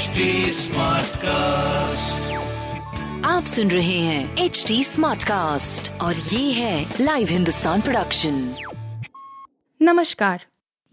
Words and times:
HD 0.00 0.06
cast 1.16 2.22
आप 3.26 3.44
सुन 3.44 3.70
रहे 3.70 3.98
हैं 3.98 4.36
एच 4.36 4.64
डी 4.68 4.84
स्मार्ट 4.84 5.24
कास्ट 5.24 6.00
और 6.00 6.16
ये 6.16 6.52
है 6.52 6.94
लाइव 7.00 7.28
हिंदुस्तान 7.28 7.80
प्रोडक्शन 7.80 8.54
नमस्कार 9.82 10.44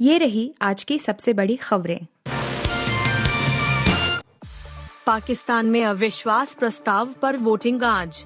ये 0.01 0.17
रही 0.17 0.54
आज 0.62 0.83
की 0.83 0.99
सबसे 0.99 1.33
बड़ी 1.33 1.55
खबरें। 1.55 1.99
पाकिस्तान 5.07 5.65
में 5.65 5.85
अविश्वास 5.85 6.53
प्रस्ताव 6.53 7.05
पर 7.05 7.37
वोटिंग 7.37 7.83
आज। 7.83 8.25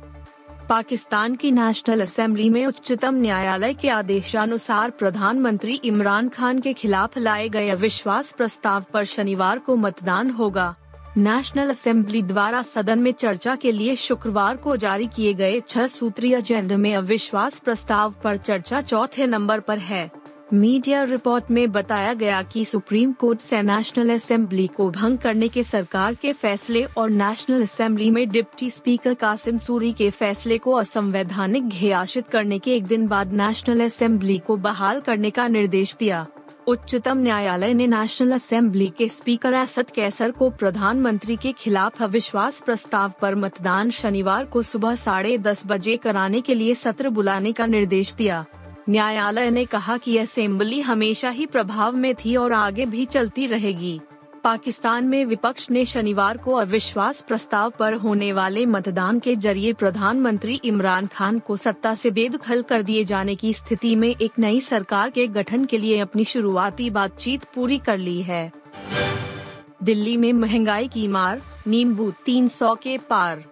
पाकिस्तान 0.72 1.36
की 1.36 1.50
नेशनल 1.52 2.02
असेंबली 2.02 2.50
में 2.50 2.66
उच्चतम 2.66 3.16
न्यायालय 3.16 3.74
के 3.74 3.90
आदेशानुसार 3.90 4.90
प्रधानमंत्री 4.90 5.74
इमरान 5.86 6.30
खान 6.30 6.60
के 6.60 6.74
खिलाफ 6.74 7.18
लाए 7.18 7.50
गए 7.50 7.70
अविश्वास 7.70 8.32
प्रस्ताव 8.32 8.86
पर 8.94 9.04
शनिवार 9.04 9.60
को 9.60 9.76
मतदान 9.76 10.30
होगा। 10.30 10.76
नेशनल 11.18 11.70
असेंबली 11.70 12.22
द्वारा 12.22 12.62
सदन 12.62 13.00
में 13.00 13.12
चर्चा 13.12 13.56
के 13.56 13.72
लिए 13.72 13.96
शुक्रवार 13.96 14.58
को 14.58 14.76
जारी 14.76 15.08
किए 15.08 15.34
गए 15.34 15.60
छह 15.70 15.88
सूत्रीय 15.88 16.36
एजेंडे 16.36 16.76
में 16.76 16.96
अविश्वास 16.96 17.60
प्रस्ताव 17.60 18.16
पर 18.24 18.38
चर्चा 18.38 18.82
चौथे 18.82 19.28
नंबर 19.28 19.60
पर 19.60 19.80
है। 19.80 20.10
मीडिया 20.54 21.04
रिपोर्ट 21.04 21.52
में 21.52 21.72
बताया 21.72 22.14
गया 22.14 22.44
कि 22.44 22.66
सुप्रीम 22.66 23.14
कोर्ट 23.14 23.40
से 23.40 23.62
नेशनल 23.62 24.10
असेंबली 24.10 24.68
को 24.68 24.90
भंग 24.90 25.18
करने 25.18 25.48
के 25.48 25.64
सरकार 25.64 26.14
के 26.14 26.34
फैसले 26.34 26.84
और 26.98 27.10
नेशनल 27.10 27.62
असेंबली 27.62 28.12
में 28.12 28.30
डिप्टी 28.30 28.70
स्पीकर 28.70 29.14
कासिम 29.14 29.58
सूरी 29.58 29.94
के 29.94 30.10
फैसले 30.10 30.58
को 30.58 30.72
असंवैधानिक 30.72 31.64
घोषित 31.64 32.28
करने 32.28 32.60
के 32.60 32.76
एक 32.76 32.84
दिन 32.84 33.08
बाद 33.08 33.34
नेशनल 33.34 33.82
असेंबली 33.82 34.38
को 34.38 34.58
बहाल 34.58 35.00
करने 35.00 35.30
का 35.30 35.48
निर्देश 35.48 35.96
दिया। 36.00 36.28
उच्चतम 36.68 37.18
न्यायालय 37.18 37.74
ने 37.74 37.88
नेशनल 37.88 38.32
असेंबली 38.32 38.92
के 38.98 39.08
स्पीकर 39.08 39.54
असद 39.54 39.90
कैसर 39.90 40.32
को 40.32 40.50
प्रधानमंत्री 40.50 41.36
के 41.36 41.52
खिलाफ 41.52 42.04
अविश्वास 42.04 42.60
प्रस्ताव 42.60 43.14
पर 43.22 43.36
मतदान 43.36 43.90
शनिवार 43.90 44.46
को 44.46 44.62
सुबह 44.62 44.96
साढ़े 44.96 45.38
दस 45.38 45.64
बजे 45.68 45.98
कराने 45.98 46.42
के 46.42 46.56
लिए 46.56 46.76
सत्र 46.76 47.10
बुलाने 47.10 47.52
का 47.52 47.66
निर्देश 47.66 48.14
दिया। 48.14 48.46
न्यायालय 48.90 49.50
ने 49.52 49.66
कहा 49.66 49.98
कि 49.98 50.18
असेंबली 50.18 50.82
हमेशा 50.82 51.30
ही 51.30 51.46
प्रभाव 51.46 51.96
में 51.96 52.16
थी 52.16 52.36
और 52.36 52.54
आगे 52.54 52.86
भी 52.86 53.06
चलती 53.06 53.48
रहेगी। 53.48 54.00
पाकिस्तान 54.44 55.08
में 55.08 55.26
विपक्ष 55.26 55.70
ने 55.72 55.86
शनिवार 55.86 56.38
को 56.38 56.54
अविश्वास 56.54 57.22
प्रस्ताव 57.22 57.74
पर 57.80 57.94
होने 57.94 58.32
वाले 58.32 58.66
मतदान 58.66 59.20
के 59.20 59.36
ज़रिए 59.36 59.74
प्रधानमंत्री 59.74 60.62
इमरान 60.66 61.06
खान 61.06 61.40
को 61.40 61.58
सत्ता 61.58 61.94
से 61.94 62.12
बेदखल 62.12 62.62
कर 62.62 62.82
दिए 62.82 63.04
जाने 63.04 63.36
की 63.36 63.54
स्थिति 63.54 63.96
में 63.96 64.16
एक 64.22 64.32
नई 64.40 64.62
सरकार 64.62 65.10
के 65.10 65.28
गठन 65.28 65.66
के 65.66 65.78
लिए 65.78 66.00
अपनी 66.00 66.26
शुरुआती 66.26 66.90
बातचीत 66.90 67.44
पूरी 67.56 67.78
कर 67.78 67.98
ली 67.98 68.22
है। 68.22 68.52
दिल्ली 69.84 70.18
में 70.18 70.34
महँगाई 70.34 70.88
की 70.88 71.08
मार, 71.08 71.42
नींबू 71.68 72.12
300 72.26 72.76
के 72.76 72.98
पार। 72.98 73.51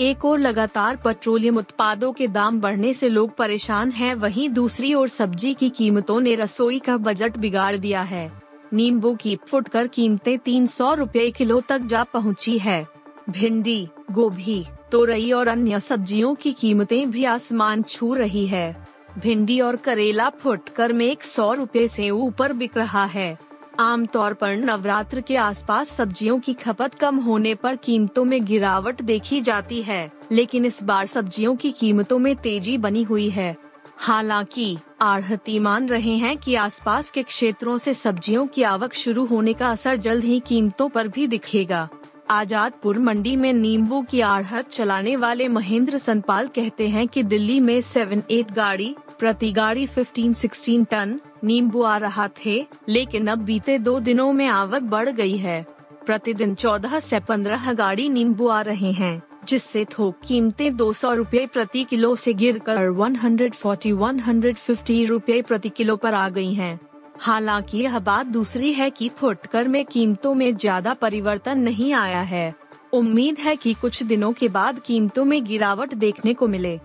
एक 0.00 0.24
और 0.24 0.38
लगातार 0.38 0.96
पेट्रोलियम 0.96 1.56
उत्पादों 1.58 2.12
के 2.12 2.26
दाम 2.26 2.60
बढ़ने 2.60 2.92
से 2.94 3.08
लोग 3.08 3.34
परेशान 3.36 3.90
हैं, 3.90 4.14
वहीं 4.14 4.48
दूसरी 4.50 4.92
ओर 4.94 5.08
सब्ज़ी 5.08 5.54
की 5.54 5.70
कीमतों 5.70 6.20
ने 6.20 6.34
रसोई 6.34 6.78
का 6.78 6.96
बजट 6.96 7.36
बिगाड़ 7.36 7.76
दिया 7.76 8.02
है। 8.02 8.30
नींबू 8.72 9.14
की 9.14 9.36
फुटकर 9.48 9.86
कीमतें 9.86 10.38
तीन 10.38 10.66
सौ 10.66 10.94
रूपए 10.94 11.30
किलो 11.30 11.60
तक 11.60 11.78
जा 11.78 12.04
पहुँची 12.04 12.58
है। 12.58 12.86
भिंडी, 13.30 13.88
गोभी, 14.10 14.64
तोरई 14.92 15.32
और 15.32 15.48
अन्य 15.48 15.80
सब्जियों 15.80 16.34
की 16.34 16.52
कीमतें 16.52 17.10
भी 17.10 17.24
आसमान 17.24 17.82
छू 17.82 18.14
रही 18.14 18.46
है। 18.46 18.86
भिंडी 19.18 19.60
और 19.60 19.76
करेला 19.76 20.28
फुटकर 20.28 20.92
में 20.92 21.06
एक 21.06 21.24
सौ 21.24 21.52
रूपए 21.52 21.88
से 21.88 22.10
ऊपर 22.10 22.52
बिक 22.52 22.76
रहा 22.76 23.04
है। 23.04 23.38
आमतौर 23.80 24.34
पर 24.34 24.56
नवरात्र 24.56 25.20
के 25.20 25.36
आसपास 25.36 25.88
सब्जियों 25.88 26.38
की 26.40 26.52
खपत 26.52 26.94
कम 26.94 27.16
होने 27.16 27.54
पर 27.54 27.76
कीमतों 27.76 28.24
में 28.24 28.44
गिरावट 28.44 29.02
देखी 29.02 29.40
जाती 29.40 29.82
है, 29.82 30.12
लेकिन 30.32 30.64
इस 30.64 30.82
बार 30.82 31.06
सब्जियों 31.06 31.56
की 31.56 31.72
कीमतों 31.72 32.18
में 32.18 32.36
तेज़ी 32.36 32.78
बनी 32.78 33.02
हुई 33.02 33.30
है। 33.30 33.56
हालाँकि, 33.96 34.78
आढ़ती 35.00 35.58
मान 35.58 35.88
रहे 35.88 36.16
हैं 36.16 36.36
कि 36.36 36.54
आसपास 36.54 37.10
के 37.10 37.22
क्षेत्रों 37.22 37.78
से 37.78 37.94
सब्जियों 37.94 38.46
की 38.46 38.62
आवक 38.62 38.94
शुरू 38.94 39.26
होने 39.26 39.52
का 39.52 39.70
असर 39.70 39.96
जल्द 39.96 40.24
ही 40.24 40.40
कीमतों 40.40 40.88
पर 40.88 41.08
भी 41.08 41.26
दिखेगा। 41.26 41.88
आजादपुर 42.30 42.98
मंडी 42.98 43.36
में 43.36 43.52
नींबू 43.52 44.02
की 44.02 44.20
आढ़त 44.20 44.68
चलाने 44.68 45.16
वाले 45.16 45.48
महेंद्र 45.48 45.98
संतपाल 45.98 46.48
कहते 46.48 46.88
हैं 46.88 47.08
कि 47.08 47.22
दिल्ली 47.22 47.60
में 47.60 47.80
सेवन 47.80 48.22
एट 48.30 48.52
गाड़ी, 48.52 48.96
प्रति 49.18 49.52
गाड़ी 49.52 49.86
15-16 49.86 50.86
टन 50.90 51.20
नींबू 51.44 51.82
आ 51.82 51.96
रहा 51.96 52.28
थे, 52.44 52.66
लेकिन 52.88 53.26
अब 53.26 53.38
बीते 53.38 53.78
दो 53.78 54.00
दिनों 54.00 54.32
में 54.32 54.46
आवक 54.46 54.82
बढ़ 54.82 55.08
गई 55.08 55.36
है। 55.36 55.66
प्रतिदिन 56.06 56.54
14 56.54 57.00
से 57.00 57.20
15 57.20 57.72
गाड़ी 57.72 58.08
नींबू 58.08 58.48
आ 58.48 58.60
रहे 58.60 58.92
हैं, 58.92 59.22
जिससे 59.44 59.84
थोक 59.84 60.14
कीमतें 60.26 60.76
दो 60.76 60.92
सौ 60.92 61.14
रूपए 61.14 61.46
प्रति 61.46 61.84
किलो 61.84 62.16
से 62.16 62.34
गिरकर 62.34 62.90
140-150 62.90 65.06
रूपए 65.06 65.42
प्रति 65.42 65.68
किलो 65.68 65.96
पर 65.96 66.14
आ 66.14 66.28
गई 66.28 66.54
हैं। 66.54 66.80
हालाँकि 67.20 67.78
यह 67.78 67.98
बात 67.98 68.26
दूसरी 68.26 68.72
है 68.72 68.90
कि 68.90 69.08
फुटकर 69.08 69.68
में 69.68 69.84
कीमतों 69.84 70.34
में 70.34 70.56
ज़्यादा 70.56 70.94
परिवर्तन 70.94 71.58
नहीं 71.58 71.92
आया 71.92 72.20
है। 72.20 72.54
उम्मीद 72.92 73.38
है 73.38 73.56
कि 73.56 73.74
कुछ 73.74 74.02
दिनों 74.02 74.32
के 74.32 74.48
बाद 74.48 74.78
कीमतों 74.78 75.24
में 75.24 75.44
गिरावट 75.44 75.94
देखने 75.94 76.34
को 76.34 76.48
मिले। 76.48 76.80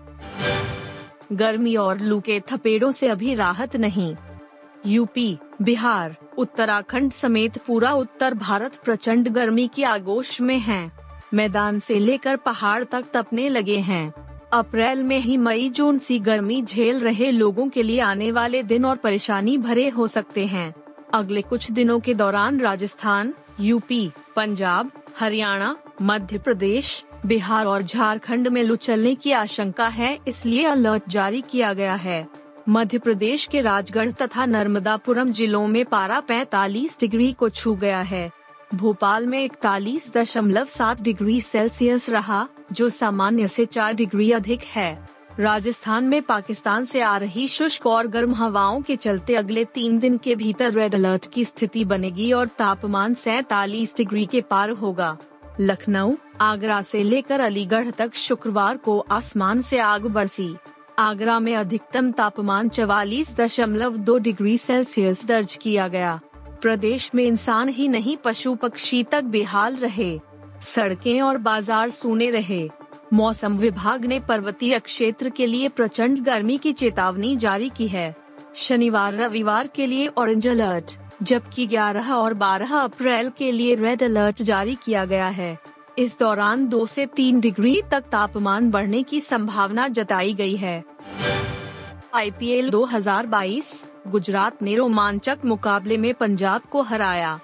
गर्मी 1.32 1.76
और 1.76 2.00
लू 2.00 2.20
के 2.20 2.42
थपेड़ों 2.52 2.92
से 2.92 3.08
अभी 3.08 3.34
राहत 3.34 3.76
नहीं। 3.76 4.16
यूपी, 4.86 5.38
बिहार, 5.62 6.16
उत्तराखंड 6.38 7.12
समेत 7.12 7.58
पूरा 7.58 7.92
उत्तर 7.92 8.34
भारत 8.34 8.74
प्रचंड 8.74 9.28
गर्मी 9.28 9.68
की 9.68 9.82
आगोश 9.82 10.40
में 10.40 10.58
है। 10.58 10.92
मैदान 11.34 11.78
से 11.78 11.98
लेकर 11.98 12.36
पहाड़ 12.36 12.84
तक 12.84 13.04
तपने 13.14 13.48
लगे 13.48 13.76
हैं। 13.76 14.14
अप्रैल 14.52 15.02
में 15.02 15.18
ही 15.20 15.36
मई, 15.36 15.68
जून 15.68 15.98
सी 15.98 16.18
गर्मी 16.18 16.62
झेल 16.62 17.00
रहे 17.00 17.30
लोगों 17.30 17.68
के 17.68 17.82
लिए 17.82 18.00
आने 18.00 18.32
वाले 18.32 18.62
दिन 18.62 18.84
और 18.84 18.96
परेशानी 18.96 19.58
भरे 19.58 19.88
हो 19.88 20.06
सकते 20.06 20.46
हैं। 20.46 20.74
अगले 21.14 21.42
कुछ 21.42 21.70
दिनों 21.70 22.00
के 22.00 22.14
दौरान 22.14 22.60
राजस्थान, 22.60 23.34
यूपी, 23.60 24.10
पंजाब, 24.36 24.90
हरियाणा, 25.18 25.76
मध्य 26.02 26.38
प्रदेश, 26.38 27.04
बिहार 27.26 27.66
और 27.66 27.82
झारखंड 27.82 28.48
में 28.48 28.62
लू 28.62 28.76
चलने 28.76 29.14
की 29.14 29.32
आशंका 29.32 29.88
है, 29.88 30.18
इसलिए 30.28 30.64
अलर्ट 30.64 31.02
जारी 31.08 31.40
किया 31.50 31.72
गया 31.72 31.94
है। 31.94 32.43
मध्य 32.68 32.98
प्रदेश 32.98 33.44
के 33.44 33.60
राजगढ़ 33.60 34.10
तथा 34.10 34.46
नर्मदापुरम 34.46 35.30
जिलों 35.30 35.66
में 35.66 35.84
पारा 35.84 36.20
45 36.20 37.00
डिग्री 37.00 37.32
को 37.32 37.48
छू 37.48 37.74
गया 37.74 38.00
है। 38.00 38.30
भोपाल 38.74 39.26
में 39.26 39.44
इकतालीस 39.44 40.12
दशमलव 40.14 40.64
सात 40.64 41.02
डिग्री 41.02 41.40
सेल्सियस 41.40 42.08
रहा, 42.08 42.48
जो 42.72 42.88
सामान्य 42.88 43.48
से 43.48 43.66
चार 43.66 43.92
डिग्री 43.92 44.32
अधिक 44.32 44.60
है। 44.60 45.08
राजस्थान 45.40 46.04
में 46.04 46.22
पाकिस्तान 46.22 46.84
से 46.84 47.00
आ 47.00 47.16
रही 47.16 47.48
शुष्क 47.48 47.86
और 47.86 48.06
गर्म 48.06 48.34
हवाओं 48.34 48.82
के 48.82 48.96
चलते 48.96 49.34
अगले 49.34 49.64
तीन 49.64 49.98
दिन 49.98 50.18
के 50.18 50.34
भीतर 50.34 50.72
रेड 50.72 50.94
अलर्ट 50.94 51.32
की 51.32 51.44
स्थिति 51.44 51.84
बनेगी 51.84 52.32
और 52.32 52.48
तापमान 52.48 53.14
सैतालीस 53.14 53.96
डिग्री 53.96 54.26
के 54.26 54.40
पार 54.40 54.70
होगा। 54.70 55.16
लखनऊ, 55.60 56.12
आगरा 56.40 56.82
से 56.82 57.02
लेकर 57.02 57.40
अलीगढ़ 57.40 57.90
तक 57.90 58.14
शुक्रवार 58.14 58.76
को 58.76 58.98
आसमान 59.10 59.62
से 59.62 59.78
आग 59.78 60.06
बरसी। 60.06 60.54
आगरा 60.98 61.38
में 61.40 61.54
अधिकतम 61.56 62.10
तापमान 62.12 62.68
चवालीस 62.68 63.36
दशमलव 63.36 63.96
दो 63.96 64.16
डिग्री 64.18 64.58
सेल्सियस 64.58 65.24
दर्ज 65.26 65.54
किया 65.62 65.88
गया। 65.88 66.20
प्रदेश 66.62 67.10
में 67.14 67.24
इंसान 67.24 67.68
ही 67.68 67.88
नहीं, 67.88 68.16
पशु 68.16 68.54
पक्षी 68.54 69.02
तक 69.04 69.24
बेहाल 69.24 69.76
रहे। 69.76 70.18
सड़कें 70.62 71.20
और 71.20 71.38
बाज़ार 71.38 71.90
सूने 71.90 72.30
रहे। 72.30 72.68
मौसम 73.12 73.56
विभाग 73.58 74.04
ने 74.04 74.20
पर्वतीय 74.20 74.78
क्षेत्र 74.78 75.28
के 75.28 75.46
लिए 75.46 75.68
प्रचंड 75.68 76.22
गर्मी 76.24 76.58
की 76.58 76.72
चेतावनी 76.72 77.36
जारी 77.36 77.68
की 77.68 77.88
है। 77.88 78.14
शनिवार 78.54 79.14
रविवार 79.14 79.66
के 79.66 79.86
लिए 79.86 80.08
ऑरेंज 80.18 80.46
अलर्ट, 80.48 80.98
जबकि 81.22 81.66
11 81.66 82.12
और 82.12 82.34
12 82.34 82.78
अप्रैल 82.78 83.30
के 83.38 83.52
लिए 83.52 83.74
रेड 83.74 84.02
अलर्ट 84.02 84.42
जारी 84.42 84.74
किया 84.74 85.04
गया 85.04 85.28
है। 85.28 85.58
इस 85.98 86.18
दौरान 86.18 86.68
दो 86.68 86.86
से 86.86 87.06
तीन 87.06 87.40
डिग्री 87.40 87.82
तक 87.90 88.00
तापमान 88.00 88.70
बढ़ने 88.70 89.02
की 89.02 89.20
संभावना 89.20 89.88
जताई 89.88 90.34
गई 90.34 90.56
है। 90.56 90.84
आईपीएल 92.14 92.70
2022 92.70 93.84
गुजरात 94.08 94.62
ने 94.62 94.74
रोमांचक 94.74 95.38
मुकाबले 95.44 95.96
में 95.96 96.14
पंजाब 96.14 96.60
को 96.60 96.82
हराया। 96.82 97.40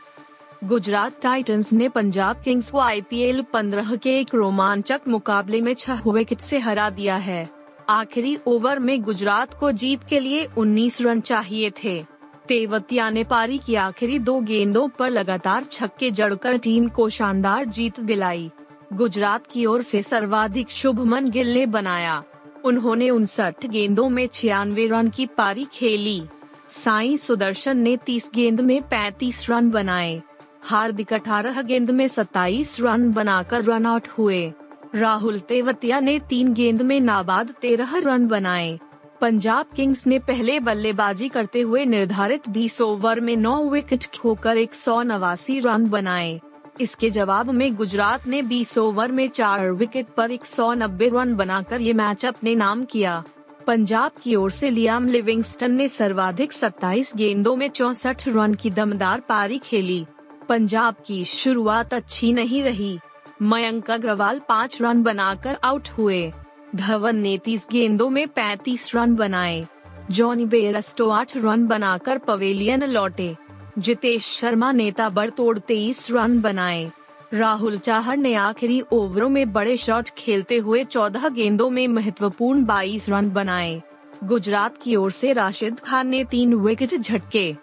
गुजरात 0.65 1.23
टाइटंस 1.23 1.73
ने 1.73 1.89
पंजाब 1.89 2.43
किंग्स 2.45 2.71
को 2.71 2.79
आईपीएल 2.79 3.43
15 3.43 3.97
के 3.97 4.21
एक 4.21 4.35
रोमांचक 4.35 5.01
मुकाबले 5.09 5.61
में 5.61 5.75
छह 5.75 6.03
विकेट 6.07 6.39
से 6.39 6.59
हरा 6.59 6.91
दिया 6.91 7.17
है। 7.17 7.51
आखिरी 7.89 8.39
ओवर 8.47 8.79
में 8.79 9.03
गुजरात 9.03 9.55
को 9.55 9.73
जीत 9.73 10.05
के 10.05 10.21
लिए 10.21 10.49
19 10.57 11.01
रन 11.01 11.21
चाहिए 11.21 11.73
थे। 11.85 12.20
तेवतिया 12.51 13.11
ने 13.11 13.25
पारी 13.25 13.59
की 13.59 13.75
आखिरी 13.75 14.19
दो 14.19 14.41
गेंदों 14.41 14.89
पर 14.89 15.11
लगातार 15.11 15.65
छक्के 15.65 16.11
जड़कर 16.11 16.59
टीम 16.59 16.89
को 16.89 17.09
शानदार 17.09 17.65
जीत 17.65 18.01
दिलाई। 18.01 18.51
गुजरात 18.93 19.47
की 19.47 19.67
ओर 19.67 19.83
से 19.83 20.03
सर्वाधिक 20.03 20.71
शुभमन 20.71 21.31
गिल 21.31 21.55
ने 21.55 21.67
बनाया। 21.67 22.25
उन्होंने 22.65 23.11
उनसठ 23.11 23.67
गेंदों 23.67 24.09
में 24.09 24.27
छियानवे 24.27 24.87
रन 24.87 25.09
की 25.09 25.27
पारी 25.27 25.67
खेली। 25.73 26.23
साई 26.69 27.17
सुदर्शन 27.17 27.77
ने 27.77 27.97
30 27.97 28.31
गेंद 28.35 28.61
में 28.61 28.83
35 28.83 29.51
रन 29.51 29.71
बनाए। 29.71 30.23
हार्दिक 30.63 31.13
अठारह 31.13 31.63
गेंद 31.63 31.91
में 31.91 32.09
27 32.09 32.81
रन 32.81 33.13
बनाकर 33.13 33.65
रन 33.65 33.87
आउट 33.87 34.09
हुए। 34.09 34.53
राहुल 34.95 35.39
तेवतिया 35.39 36.01
ने 36.01 36.19
तीन 36.19 36.55
गेंद 36.55 36.83
में 36.83 37.01
नाबाद 37.01 37.55
तेरह 37.63 37.97
रन 37.97 38.27
बनाए। 38.27 38.79
पंजाब 39.21 39.67
किंग्स 39.77 40.07
ने 40.07 40.19
पहले 40.19 40.61
बल्लेबाजी 40.61 41.29
करते 41.29 41.61
हुए 41.61 41.85
निर्धारित 41.85 42.49
20 42.49 42.81
ओवर 42.81 43.21
में 43.21 43.37
9 43.37 43.71
विकेट 43.71 44.07
खोकर 44.19 44.57
एक 44.57 44.75
सौ 44.75 45.03
नवासी 45.03 45.59
रन 45.61 45.87
बनाए। 45.87 46.41
इसके 46.81 47.11
जवाब 47.11 47.51
में 47.51 47.75
गुजरात 47.75 48.27
ने 48.27 48.43
20 48.43 48.79
ओवर 48.79 49.13
में 49.13 49.29
चार 49.29 49.71
विकेट 49.71 50.07
पर 50.07 50.31
एक 50.31 50.47
सौ 50.47 50.73
नब्बे 50.75 51.09
रन 51.09 51.35
बनाकर 51.35 51.81
ये 51.81 51.93
मैच 51.93 52.27
अपने 52.27 52.55
नाम 52.55 52.85
किया। 52.85 53.23
पंजाब 53.67 54.11
की 54.23 54.35
ओर 54.35 54.51
से 54.51 54.71
लियाम 54.71 55.09
लिविंगस्टन 55.09 55.73
ने 55.73 55.89
सर्वाधिक 55.89 56.53
27 56.53 57.17
गेंदों 57.17 57.57
में 57.57 57.69
चौसठ 57.69 58.29
रन 58.29 58.55
की 58.55 58.71
दमदार 58.71 59.21
पारी 59.21 59.59
खेली। 59.59 60.05
पंजाब 60.49 60.95
की 61.07 61.25
शुरुआत 61.25 61.95
अच्छी 61.95 62.33
नहीं 62.33 62.63
रही। 62.63 62.99
मयंक 63.43 63.91
अग्रवाल 63.91 64.41
पाँच 64.49 64.83
रन 64.83 65.03
बनाकर 65.03 65.59
आउट 65.65 65.89
हुए। 65.89 66.33
धवन 66.77 67.17
ने 67.17 67.39
तीस 67.39 67.67
गेंदों 67.73 68.11
में 68.11 68.29
35 68.29 68.93
रन 68.95 69.15
बनाए। 69.15 69.67
जॉनी 70.11 70.45
बेरस्टो 70.45 71.09
आठ 71.11 71.37
रन 71.37 71.67
बनाकर 71.67 72.19
पवेलियन 72.19 72.85
लौटे। 72.85 73.37
जितेश 73.79 74.27
शर्मा 74.27 74.73
नेता 74.73 75.09
बड़तोड़ 75.09 75.59
तेईस 75.59 76.11
रन 76.11 76.41
बनाए। 76.41 76.91
राहुल 77.33 77.79
चाहर 77.79 78.17
ने 78.17 78.35
आखिरी 78.35 78.83
ओवरों 78.93 79.29
में 79.29 79.53
बड़े 79.53 79.77
शॉट 79.77 80.11
खेलते 80.11 80.57
हुए 80.57 80.85
14 80.85 81.29
गेंदों 81.29 81.71
में 81.71 81.89
महत्वपूर्ण 81.89 82.65
22 82.65 83.09
रन 83.09 83.31
बनाए। 83.31 83.83
गुजरात 84.25 84.75
की 84.83 84.97
ओर 84.97 85.11
से 85.11 85.33
राशिद 85.33 85.81
खान 85.81 86.09
ने 86.09 86.25
तीन 86.25 86.55
विकेट 86.55 86.95
झटके। 86.95 87.57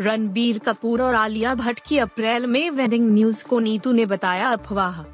रणबीर 0.00 0.58
कपूर 0.58 1.02
और 1.02 1.14
आलिया 1.14 1.54
भट्ट 1.54 1.80
की 1.88 1.98
अप्रैल 1.98 2.46
में 2.46 2.70
वेडिंग 2.70 3.10
न्यूज़ 3.10 3.44
को 3.44 3.58
नीतू 3.58 3.92
ने 3.92 4.06
बताया 4.06 4.48
अफवाह। 4.48 5.13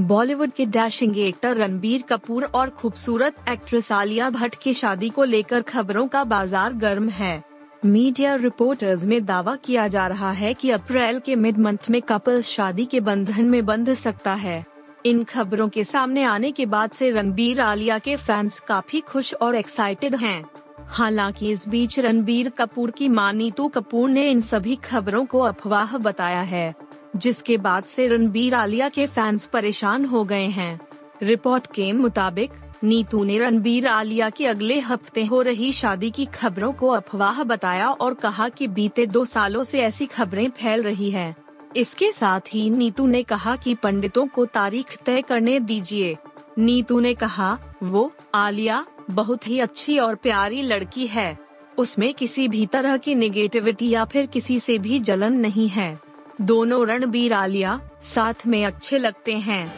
बॉलीवुड 0.00 0.50
के 0.50 0.64
डैशिंग 0.66 1.16
एक्टर 1.18 1.56
रणबीर 1.56 2.02
कपूर 2.02 2.44
और 2.44 2.70
खूबसूरत 2.70 3.36
एक्ट्रेस 3.48 3.90
आलिया 3.92 4.28
भट्ट 4.30 4.54
की 4.54 4.74
शादी 4.74 5.08
को 5.08 5.24
लेकर 5.24 5.62
खबरों 5.62 6.06
का 6.08 6.22
बाज़ार 6.24 6.72
गर्म 6.72 7.08
है। 7.08 7.42
मीडिया 7.84 8.34
रिपोर्टर्स 8.34 9.06
में 9.06 9.24
दावा 9.24 9.56
किया 9.56 9.88
जा 9.88 10.06
रहा 10.06 10.30
है 10.32 10.54
कि 10.54 10.70
अप्रैल 10.70 11.18
के 11.18 11.36
मिड 11.36 11.58
मंथ 11.58 11.90
में 11.90 12.00
कपल 12.02 12.42
शादी 12.42 12.84
के 12.84 13.00
बंधन 13.00 13.44
में 13.44 13.64
बंध 13.66 13.92
सकता 13.94 14.34
है। 14.34 14.64
इन 15.06 15.24
खबरों 15.24 15.68
के 15.68 15.84
सामने 15.84 16.24
आने 16.24 16.52
के 16.52 16.66
बाद 16.66 16.90
से 16.90 17.10
रणबीर 17.10 17.60
आलिया 17.60 17.98
के 17.98 18.16
फैंस 18.16 18.58
काफ़ी 18.58 19.00
खुश 19.00 19.34
और 19.34 19.56
एक्साइटेड 19.56 20.14
हैं। 20.14 20.44
हालाँकि 20.88 21.50
इस 21.50 21.68
बीच 21.68 21.98
रणबीर 22.00 22.48
कपूर 22.48 22.90
की 22.90 23.08
माँ 23.08 23.32
नीतू 23.32 23.68
कपूर 23.68 24.10
ने 24.10 24.30
इन 24.30 24.40
सभी 24.40 24.76
खबरों 24.76 25.24
को 25.26 25.40
अफवाह 25.40 25.96
बताया 25.98 26.42
है। 26.42 26.74
जिसके 27.16 27.56
बाद 27.56 27.84
से 27.84 28.06
रणबीर 28.06 28.54
आलिया 28.54 28.88
के 28.88 29.06
फैंस 29.06 29.44
परेशान 29.44 30.04
हो 30.04 30.24
गए 30.24 30.46
हैं। 30.46 30.80
रिपोर्ट 31.22 31.66
के 31.66 31.92
मुताबिक, 31.92 32.50
नीतू 32.84 33.24
ने 33.24 33.38
रणबीर 33.38 33.86
आलिया 33.86 34.30
की 34.30 34.44
अगले 34.44 34.80
हफ़्ते 34.80 35.24
हो 35.24 35.42
रही 35.42 35.72
शादी 35.72 36.10
की 36.10 36.24
खबरों 36.24 36.72
को 36.72 36.88
अफवाह 36.88 37.42
बताया 37.42 37.90
और 37.90 38.14
कहा 38.14 38.48
कि 38.48 38.66
बीते 38.66 39.06
दो 39.06 39.24
सालों 39.24 39.64
से 39.64 39.80
ऐसी 39.80 40.06
खबरें 40.06 40.50
फैल 40.50 40.82
रही 40.82 41.10
हैं। 41.10 41.36
इसके 41.76 42.12
साथ 42.12 42.40
ही 42.48 42.70
नीतू 42.70 43.06
ने 43.06 43.22
कहा 43.22 43.56
कि 43.56 43.74
पंडितों 43.74 44.26
को 44.26 44.46
तारीख 44.46 44.96
तय 45.06 45.22
करने 45.22 45.60
दीजिए। 45.60 46.16
नीतू 46.58 47.00
ने 47.00 47.14
कहा, 47.14 47.58
वो, 47.82 48.12
आलिया, 48.34 48.86
बहुत 49.10 49.48
ही 49.48 49.60
अच्छी 49.60 49.98
और 49.98 50.14
प्यारी 50.14 50.62
लड़की 50.62 51.06
है। 51.06 51.38
उसमें 51.78 52.14
किसी 52.14 52.48
भी 52.48 52.66
तरह 52.66 52.96
की 52.96 53.14
निगेटिविटी 53.14 53.88
या 53.88 54.04
फिर 54.04 54.26
किसी 54.26 54.60
से 54.60 54.78
भी 54.78 54.98
जलन 55.00 55.32
नहीं 55.32 55.68
है। 55.68 56.00
दोनों 56.40 56.86
रणबीर 56.86 57.32
आलिया 57.32 57.80
साथ 58.02 58.34
में 58.46 58.66
अच्छे 58.66 58.98
लगते 58.98 59.32
हैं। 59.32 59.74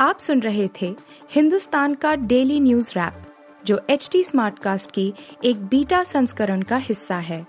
आप 0.00 0.18
सुन 0.18 0.40
रहे 0.40 0.68
थे 0.82 0.96
हिंदुस्तान 1.30 1.94
का 1.94 2.14
डेली 2.14 2.60
न्यूज़ 2.60 2.90
रैप, 2.90 3.22
जो 3.64 3.80
एच 3.90 4.08
टी 4.12 4.24
स्मार्ट 4.24 4.58
कास्ट 4.58 4.90
की 4.90 5.14
एक 5.44 5.66
बीटा 5.66 6.04
संस्करण 6.04 6.62
का 6.62 6.76
हिस्सा 6.76 7.16
है। 7.16 7.46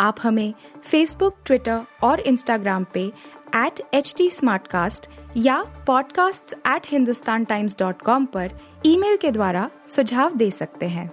आप 0.00 0.16
हमें 0.22 0.54
फेसबुक 0.84 1.36
ट्विटर 1.46 1.80
और 2.02 2.20
इंस्टाग्राम 2.20 2.86
पे 2.94 3.12
एट 3.56 3.82
एच 3.94 4.14
टी 4.18 4.30
या 5.36 5.84
podcasts@hindustantimes.com 5.84 8.26
पर 8.26 8.50
ईमेल 8.86 9.16
के 9.16 9.30
द्वारा 9.30 9.70
सुझाव 9.88 10.36
दे 10.36 10.50
सकते 10.50 10.86
हैं। 10.86 11.12